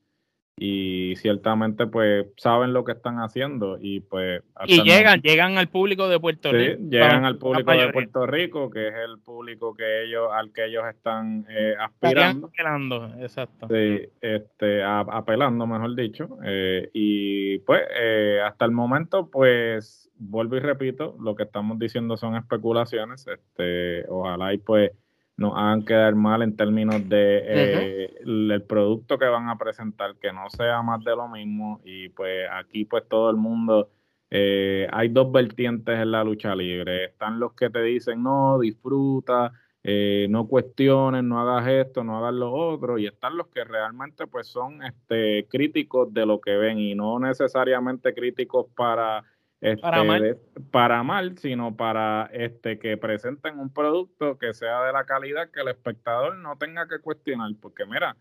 [0.59, 6.09] y ciertamente pues saben lo que están haciendo y pues y llegan llegan al público
[6.09, 10.29] de Puerto Rico llegan al público de Puerto Rico que es el público que ellos
[10.33, 12.47] al que ellos están eh, aspirando.
[12.47, 13.67] apelando exacto.
[13.69, 20.59] Sí este apelando mejor dicho eh, y pues eh, hasta el momento pues vuelvo y
[20.59, 24.91] repito lo que estamos diciendo son especulaciones este ojalá y pues
[25.37, 30.33] nos hagan quedar mal en términos de eh, el, producto que van a presentar, que
[30.33, 31.79] no sea más de lo mismo.
[31.85, 33.89] Y pues aquí pues todo el mundo,
[34.31, 37.05] eh, hay dos vertientes en la lucha libre.
[37.05, 42.33] Están los que te dicen, no, disfruta, eh, no cuestiones, no hagas esto, no hagas
[42.33, 42.97] lo otro.
[42.97, 47.19] Y están los que realmente pues son este, críticos de lo que ven y no
[47.19, 49.23] necesariamente críticos para
[49.61, 50.37] este, para, mal.
[50.71, 55.61] para mal, sino para este que presenten un producto que sea de la calidad que
[55.61, 58.15] el espectador no tenga que cuestionar, porque mira,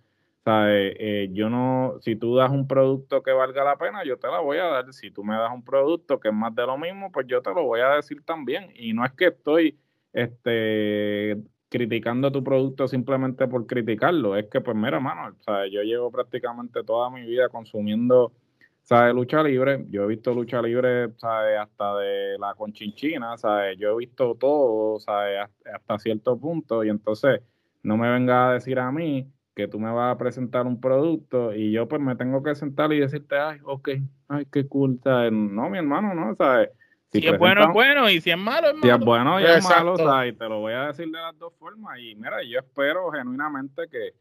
[0.44, 0.94] ¿sabe?
[0.98, 4.40] Eh, yo no, si tú das un producto que valga la pena, yo te la
[4.40, 4.92] voy a dar.
[4.92, 7.52] Si tú me das un producto que es más de lo mismo, pues yo te
[7.52, 8.70] lo voy a decir también.
[8.74, 9.78] Y no es que estoy
[10.12, 11.36] este,
[11.68, 15.70] criticando tu producto simplemente por criticarlo, es que pues mira, mano, ¿sabe?
[15.70, 18.32] yo llevo prácticamente toda mi vida consumiendo
[18.86, 19.14] ¿sabes?
[19.14, 21.58] Lucha libre, yo he visto lucha libre, ¿sabes?
[21.58, 23.76] Hasta de la conchinchina, ¿sabes?
[23.78, 25.40] Yo he visto todo, ¿sabes?
[25.74, 27.40] Hasta cierto punto, y entonces
[27.82, 31.52] no me venga a decir a mí que tú me vas a presentar un producto
[31.52, 33.88] y yo pues me tengo que sentar y decirte, ay, ok,
[34.28, 35.32] ay, qué cool, ¿sabes?
[35.32, 36.70] No, mi hermano, no, ¿sabes?
[37.10, 38.82] Si, es bueno, es bueno, y si es malo, es malo.
[38.82, 40.32] Si es bueno y es malo, ¿sabes?
[40.32, 43.88] Y te lo voy a decir de las dos formas, y mira, yo espero genuinamente
[43.90, 44.12] que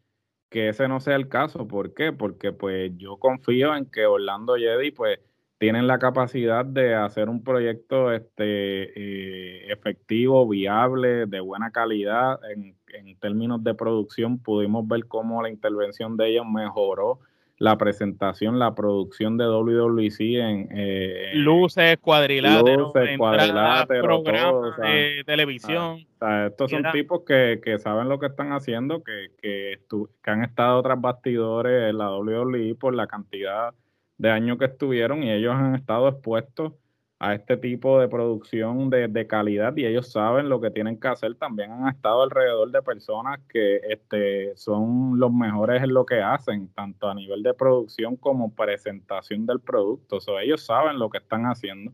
[0.55, 1.67] que ese no sea el caso.
[1.67, 2.13] ¿Por qué?
[2.13, 5.19] Porque pues yo confío en que Orlando Jedi pues
[5.57, 12.39] tienen la capacidad de hacer un proyecto este eh, efectivo, viable, de buena calidad.
[12.49, 17.19] En, en términos de producción pudimos ver cómo la intervención de ellos mejoró
[17.57, 26.05] la presentación, la producción de WWC en eh, luces, cuadriláteros, programas de televisión.
[26.47, 29.79] estos son tipos que, saben lo que están haciendo, que, que,
[30.23, 33.73] que han estado tras bastidores en la WWE por la cantidad
[34.17, 36.73] de años que estuvieron y ellos han estado expuestos
[37.19, 41.35] a este tipo de producción de, calidad y ellos saben lo que tienen que hacer.
[41.35, 46.67] También han estado alrededor de personas que este, son los mejores en lo que hacen,
[46.73, 50.19] tanto a nivel de producción como presentación del producto.
[50.19, 51.93] So, ellos saben lo que están haciendo,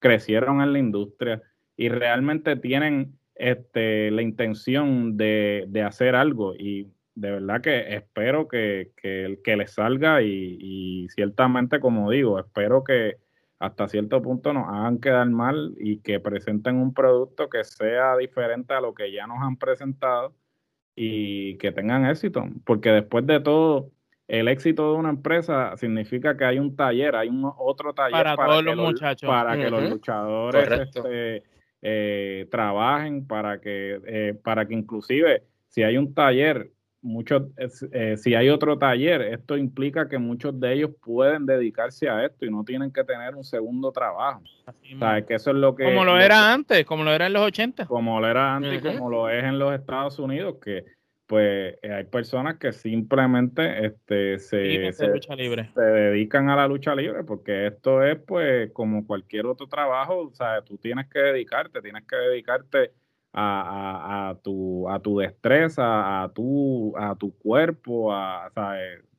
[0.00, 1.42] crecieron en la industria
[1.76, 8.46] y realmente tienen este, la intención de, de hacer algo y de verdad que espero
[8.46, 13.16] que, que, que les salga y ciertamente, como digo, espero que
[13.58, 18.74] hasta cierto punto nos hagan quedar mal y que presenten un producto que sea diferente
[18.74, 20.34] a lo que ya nos han presentado
[20.94, 23.90] y que tengan éxito, porque después de todo,
[24.26, 28.36] el éxito de una empresa significa que hay un taller, hay un otro taller para,
[28.36, 29.28] todos los, muchachos.
[29.28, 31.44] Para que los luchadores este,
[31.82, 36.72] eh, trabajen, para que, eh, para que inclusive si hay un taller,
[37.08, 37.42] muchos,
[37.92, 42.44] eh, si hay otro taller, esto implica que muchos de ellos pueden dedicarse a esto
[42.44, 44.42] y no tienen que tener un segundo trabajo.
[45.26, 45.84] que eso es lo que...
[45.84, 47.86] Como lo era antes, como lo era en los 80.
[47.86, 50.84] Como lo era antes, como lo es en los Estados Unidos, que
[51.26, 55.10] pues eh, hay personas que simplemente este, se, se,
[55.76, 60.62] dedican a la lucha libre, porque esto es pues como cualquier otro trabajo, o sea,
[60.62, 62.92] tú tienes que dedicarte, tienes que dedicarte
[63.40, 68.50] a, a, tu, a tu destreza, a tu, a tu cuerpo, a, o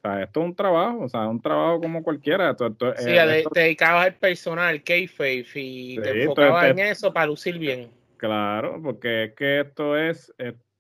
[0.01, 2.51] sea, esto es un trabajo, o sea, un trabajo como cualquiera.
[2.51, 7.57] Esto, sí, eh, te dedicabas al personal, kayfabe, y te enfocabas en eso para lucir
[7.57, 7.89] bien.
[8.17, 10.33] Claro, porque es que esto es,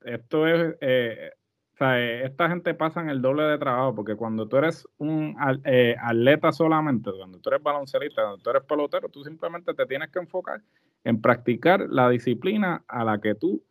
[0.03, 1.31] esto es, eh,
[1.73, 5.37] o sea, esta gente pasa en el doble de trabajo, porque cuando tú eres un
[5.63, 10.09] eh, atleta solamente, cuando tú eres baloncerista, cuando tú eres pelotero, tú simplemente te tienes
[10.09, 10.59] que enfocar
[11.03, 13.63] en practicar la disciplina a la que tú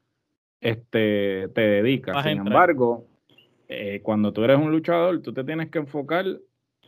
[0.60, 2.22] este, te dedicas.
[2.24, 3.06] Sin embargo,
[3.68, 6.24] eh, cuando tú eres un luchador, tú te tienes que enfocar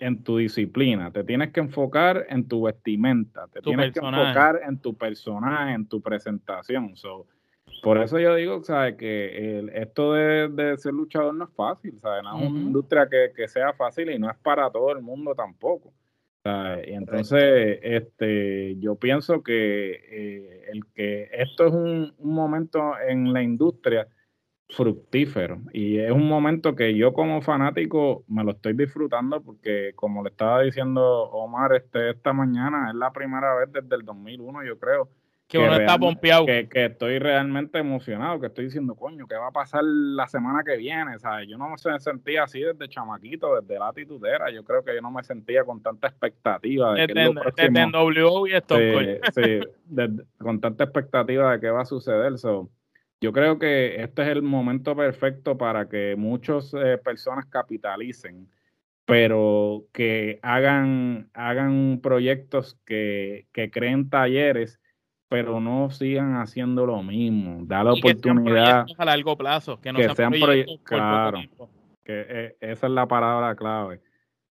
[0.00, 4.79] en tu disciplina, te tienes que enfocar en tu vestimenta, te tienes que enfocar en
[4.79, 6.96] tu personaje, en tu presentación.
[6.96, 7.26] So,
[7.83, 8.62] por eso yo digo.
[8.98, 12.22] Que esto de, ser luchador no es fácil, ¿sabes?
[12.22, 15.92] No es una industria que, sea fácil y no es para todo el mundo tampoco.
[16.44, 23.42] Y entonces, este, yo pienso que, eh, el que esto es un, momento en la
[23.42, 24.09] industria
[24.70, 25.61] fructífero.
[25.72, 30.31] Y es un momento que yo como fanático me lo estoy disfrutando porque como le
[30.31, 35.11] estaba diciendo Omar este, esta mañana, es la primera vez desde el 2001 yo creo
[35.51, 36.47] que, uno está pompeado.
[36.47, 40.77] Que, estoy realmente emocionado, que estoy diciendo, coño, ¿qué va a pasar la semana que
[40.77, 41.19] viene?
[41.19, 41.49] ¿sabes?
[41.49, 44.51] Yo no me sentía así desde chamaquito, desde la titudera.
[44.53, 48.77] Yo creo que yo no me sentía con tanta expectativa de que y esto.
[49.35, 49.61] Sí,
[50.39, 52.35] con tanta expectativa de qué va a suceder.
[53.21, 58.49] yo creo que este es el momento perfecto para que muchas eh, personas capitalicen
[59.07, 64.80] pero que hagan, hagan proyectos que, que creen talleres
[65.31, 67.61] pero no sigan haciendo lo mismo.
[67.64, 68.85] Da la oportunidad.
[68.99, 70.81] a largo plazo, que no sean, proyectos.
[70.83, 71.38] Claro,
[72.03, 74.01] que eh, esa es la palabra clave.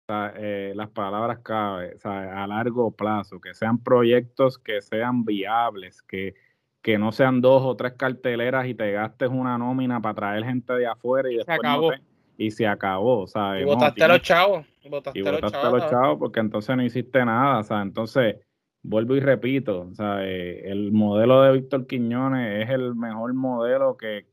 [0.08, 6.36] Eh, las palabras clave, a largo plazo, que sean proyectos que sean viables, que,
[6.84, 10.74] que no sean dos o tres carteleras y te gastes una nómina para traer gente
[10.74, 12.00] de afuera y después
[12.38, 13.64] y se acabó, ¿sabes?
[13.64, 14.64] Y votaste a los chavos.
[14.84, 18.36] y votaste a los chavos porque entonces no hiciste nada, o sea, entonces
[18.84, 24.26] vuelvo y repito, el modelo de Víctor Quiñones es el mejor modelo que,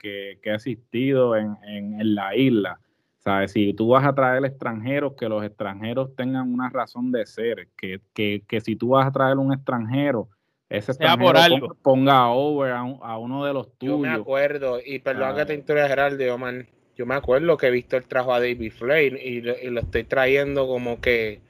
[0.46, 2.80] ha existido en, la isla.
[3.18, 3.52] ¿Sabes?
[3.52, 8.60] Si tú vas a traer extranjeros, que los extranjeros tengan una razón de ser, que,
[8.62, 10.28] si tú vas a traer un extranjero,
[10.68, 13.96] ese extranjero Ponga, over a, uno de los tuyos.
[13.96, 18.04] Yo me acuerdo, y perdón que te interrumpa Geraldo, man, yo me acuerdo que Víctor
[18.04, 21.40] trajo a David Flair y, y, lo estoy trayendo como que,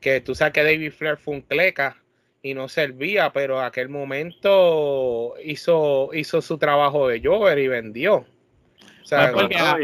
[0.00, 2.03] que tú sabes que David Flair fue un cleca
[2.44, 8.16] y no servía, pero aquel momento hizo, hizo su trabajo de Jover y vendió.
[8.16, 9.78] O sea, porque, a,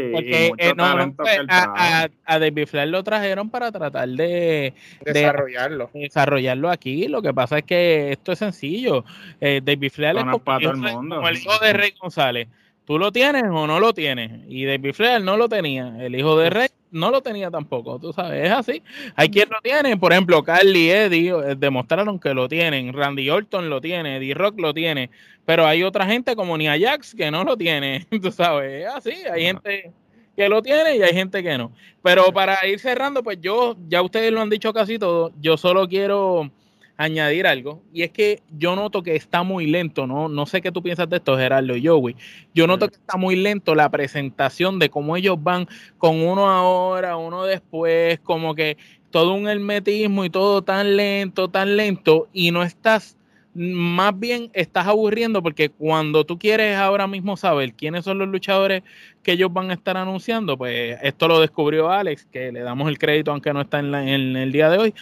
[2.39, 5.89] David Flair lo trajeron para tratar de desarrollarlo.
[5.93, 7.07] desarrollarlo aquí.
[7.07, 9.05] Lo que pasa es que esto es sencillo.
[9.39, 11.15] Eh, David Flair es como, el mundo.
[11.15, 12.47] como el hijo de Rey González.
[12.85, 14.41] ¿Tú lo tienes o no lo tienes?
[14.47, 15.95] Y David Flair no lo tenía.
[15.99, 18.83] El hijo de Rey no lo tenía tampoco, tú sabes, es así.
[19.15, 23.29] Hay quien lo tiene, por ejemplo, Carly y Eddie eh, demostraron que lo tienen, Randy
[23.29, 25.09] Orton lo tiene, Eddie Rock lo tiene,
[25.45, 29.13] pero hay otra gente como Nia Jax que no lo tiene, tú sabes, es así,
[29.31, 29.91] hay gente
[30.35, 31.71] que lo tiene y hay gente que no.
[32.01, 35.87] Pero para ir cerrando, pues yo, ya ustedes lo han dicho casi todo, yo solo
[35.87, 36.51] quiero
[37.03, 40.29] añadir algo, y es que yo noto que está muy lento, ¿no?
[40.29, 42.15] No sé qué tú piensas de esto, Gerardo y Joey.
[42.53, 47.17] Yo noto que está muy lento la presentación de cómo ellos van con uno ahora,
[47.17, 48.77] uno después, como que
[49.09, 53.17] todo un hermetismo y todo tan lento, tan lento, y no estás,
[53.55, 58.83] más bien estás aburriendo porque cuando tú quieres ahora mismo saber quiénes son los luchadores
[59.23, 62.99] que ellos van a estar anunciando, pues esto lo descubrió Alex, que le damos el
[62.99, 64.93] crédito aunque no está en, en el día de hoy,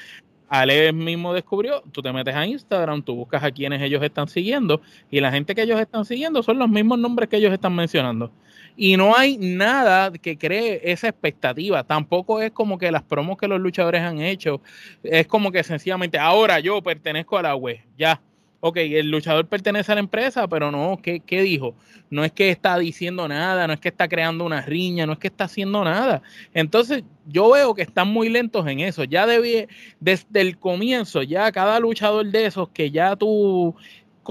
[0.49, 4.81] Ale mismo descubrió, tú te metes a Instagram, tú buscas a quienes ellos están siguiendo
[5.11, 8.31] y la gente que ellos están siguiendo son los mismos nombres que ellos están mencionando.
[8.75, 11.83] Y no hay nada que cree esa expectativa.
[11.83, 14.61] Tampoco es como que las promos que los luchadores han hecho,
[15.03, 18.21] es como que sencillamente ahora yo pertenezco a la web, ya.
[18.61, 21.75] Ok, el luchador pertenece a la empresa, pero no, ¿qué, ¿qué, dijo?
[22.09, 25.19] No es que está diciendo nada, no es que está creando una riña, no es
[25.19, 26.21] que está haciendo nada.
[26.53, 29.03] Entonces, yo veo que están muy lentos en eso.
[29.03, 29.67] Ya debí,
[29.99, 33.75] desde el comienzo, ya cada luchador de esos que ya tú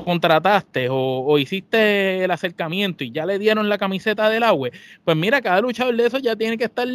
[0.05, 4.71] contrataste o, hiciste el acercamiento y ya le dieron la camiseta del agua,
[5.05, 6.87] pues mira, cada luchador de esos ya tiene que estar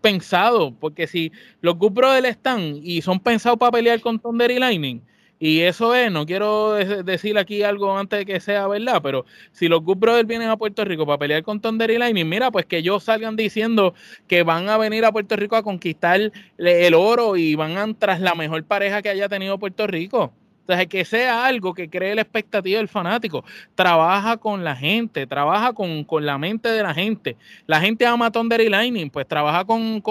[0.00, 4.58] pensado, porque si los Good Brothers están y son pensados para pelear con Thunder y
[4.58, 5.00] Lightning,
[5.38, 9.68] y eso es, no quiero decir aquí algo antes de que sea verdad, pero si
[9.68, 12.66] los Good Brothers vienen a Puerto Rico para pelear con Thunder y Lightning, mira, pues
[12.66, 13.94] que ellos salgan diciendo
[14.26, 18.20] que van a venir a Puerto Rico a conquistar el oro y van a tras
[18.20, 20.32] la mejor pareja que haya tenido Puerto Rico.
[20.66, 23.44] Entonces, que sea algo que cree la expectativa del fanático.
[23.76, 27.36] Trabaja con la gente, trabaja con, la mente de la gente.
[27.68, 30.02] La gente ama Thunder y Lightning, pues trabaja con,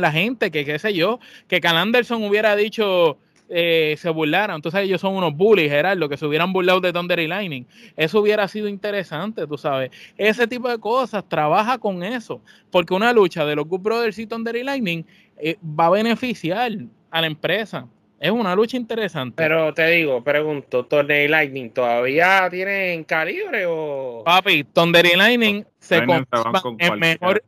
[0.00, 3.18] la gente, que qué sé yo, que Cal Anderson hubiera dicho,
[3.54, 4.56] eh, se burlaran.
[4.56, 7.66] Entonces ellos son unos bullies, Gerardo, que se hubieran burlado de Thunder y Lightning.
[7.96, 9.90] Eso hubiera sido interesante, tú sabes.
[10.16, 12.40] Ese tipo de cosas, trabaja con eso.
[12.70, 15.04] Porque una lucha de los Good Brothers y Thunder y Lightning
[15.36, 16.72] eh, va a beneficiar
[17.10, 17.86] a la empresa.
[18.18, 19.34] Es una lucha interesante.
[19.36, 24.22] Pero te digo, pregunto, Thunder y Lightning todavía tienen calibre o.
[24.24, 27.42] Papi, Thunder y Lightning se en mejor,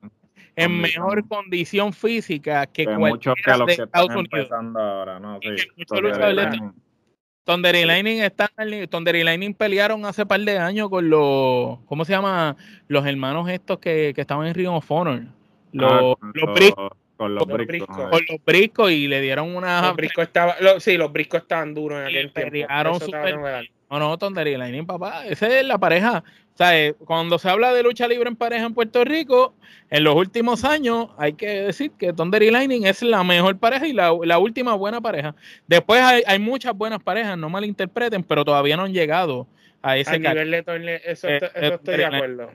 [0.57, 5.39] en mejor condición física que, que muchos que los que están empezando ahora, ¿no?
[5.43, 5.67] Sí,
[7.45, 8.49] Thunder y Lightning están
[8.91, 12.57] Thunder y Lightning pelearon hace par de años con los ¿cómo se llama?
[12.89, 15.25] los hermanos estos que, que estaban en Ring of Honor.
[15.73, 16.75] Los, ah, los,
[17.17, 17.97] con los, briscos.
[17.97, 19.83] Con los briscos y le dieron una.
[19.83, 23.01] Los briscos estaban, sí, los briscos estaban duros en aquel tiempo.
[23.01, 23.37] Super,
[23.91, 24.59] no, no, tontería.
[24.59, 25.27] Lightning, papá.
[25.27, 26.25] Esa es la pareja.
[26.55, 29.55] Sea, eh, cuando se habla de lucha libre en pareja en Puerto Rico,
[29.91, 33.87] en los últimos años hay que decir que Thunder y Lightning es la mejor pareja
[33.89, 35.35] y la, la última buena pareja.
[35.67, 39.49] Después hay, hay, muchas buenas parejas, no malinterpreten, pero todavía no han llegado
[39.85, 42.51] a ese nivel de eso, eh, eso estoy de acuerdo.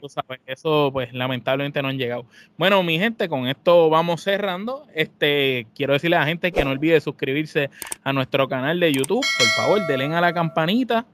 [0.47, 2.25] eso, pues, lamentablemente no han llegado.
[2.57, 4.87] Bueno, mi gente, con esto vamos cerrando.
[4.95, 7.69] Este, quiero decirle a la gente que no olvide suscribirse
[8.03, 9.23] a nuestro canal de YouTube.
[9.37, 11.05] Por favor, denle a la campanita.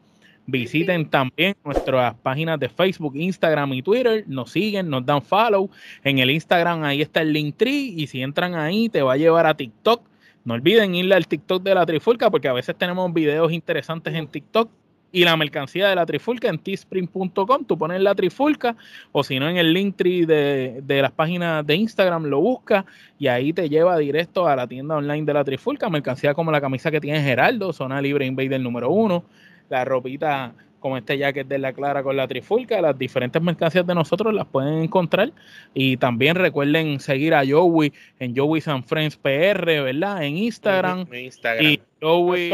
[0.48, 4.24] Visiten también nuestras páginas de Facebook, Instagram y Twitter.
[4.28, 5.70] Nos siguen, nos dan follow.
[6.04, 7.94] En el Instagram ahí está el link tree.
[7.98, 10.04] Y si entran ahí, te va a llevar a TikTok.
[10.44, 14.28] No olviden irle al TikTok de la Trifulca porque a veces tenemos videos interesantes en
[14.28, 14.70] TikTok
[15.16, 17.66] y la mercancía de la trifulca en teespring.com.
[17.66, 18.76] Tú pones la trifulca
[19.14, 22.84] o si no en el link tree de, de, las páginas de Instagram lo buscas
[23.18, 25.90] y ahí te lleva directo a la tienda online de la trifulca.
[25.90, 29.24] Mercancía como la camisa que tiene Geraldo, zona libre invader número uno,
[29.70, 30.54] la ropita
[30.86, 34.46] como este jacket de la clara con la trifulca, las diferentes mercancías de nosotros las
[34.46, 35.32] pueden encontrar
[35.74, 40.24] y también recuerden seguir a Joey en Joey San Friends PR, ¿verdad?
[40.24, 41.66] En Instagram, Instagram.
[41.66, 42.52] y Joey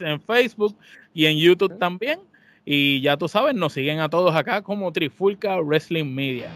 [0.00, 0.76] en Facebook
[1.14, 2.20] y en YouTube también.
[2.66, 6.50] Y ya tú sabes, nos siguen a todos acá como Trifulca Wrestling Media.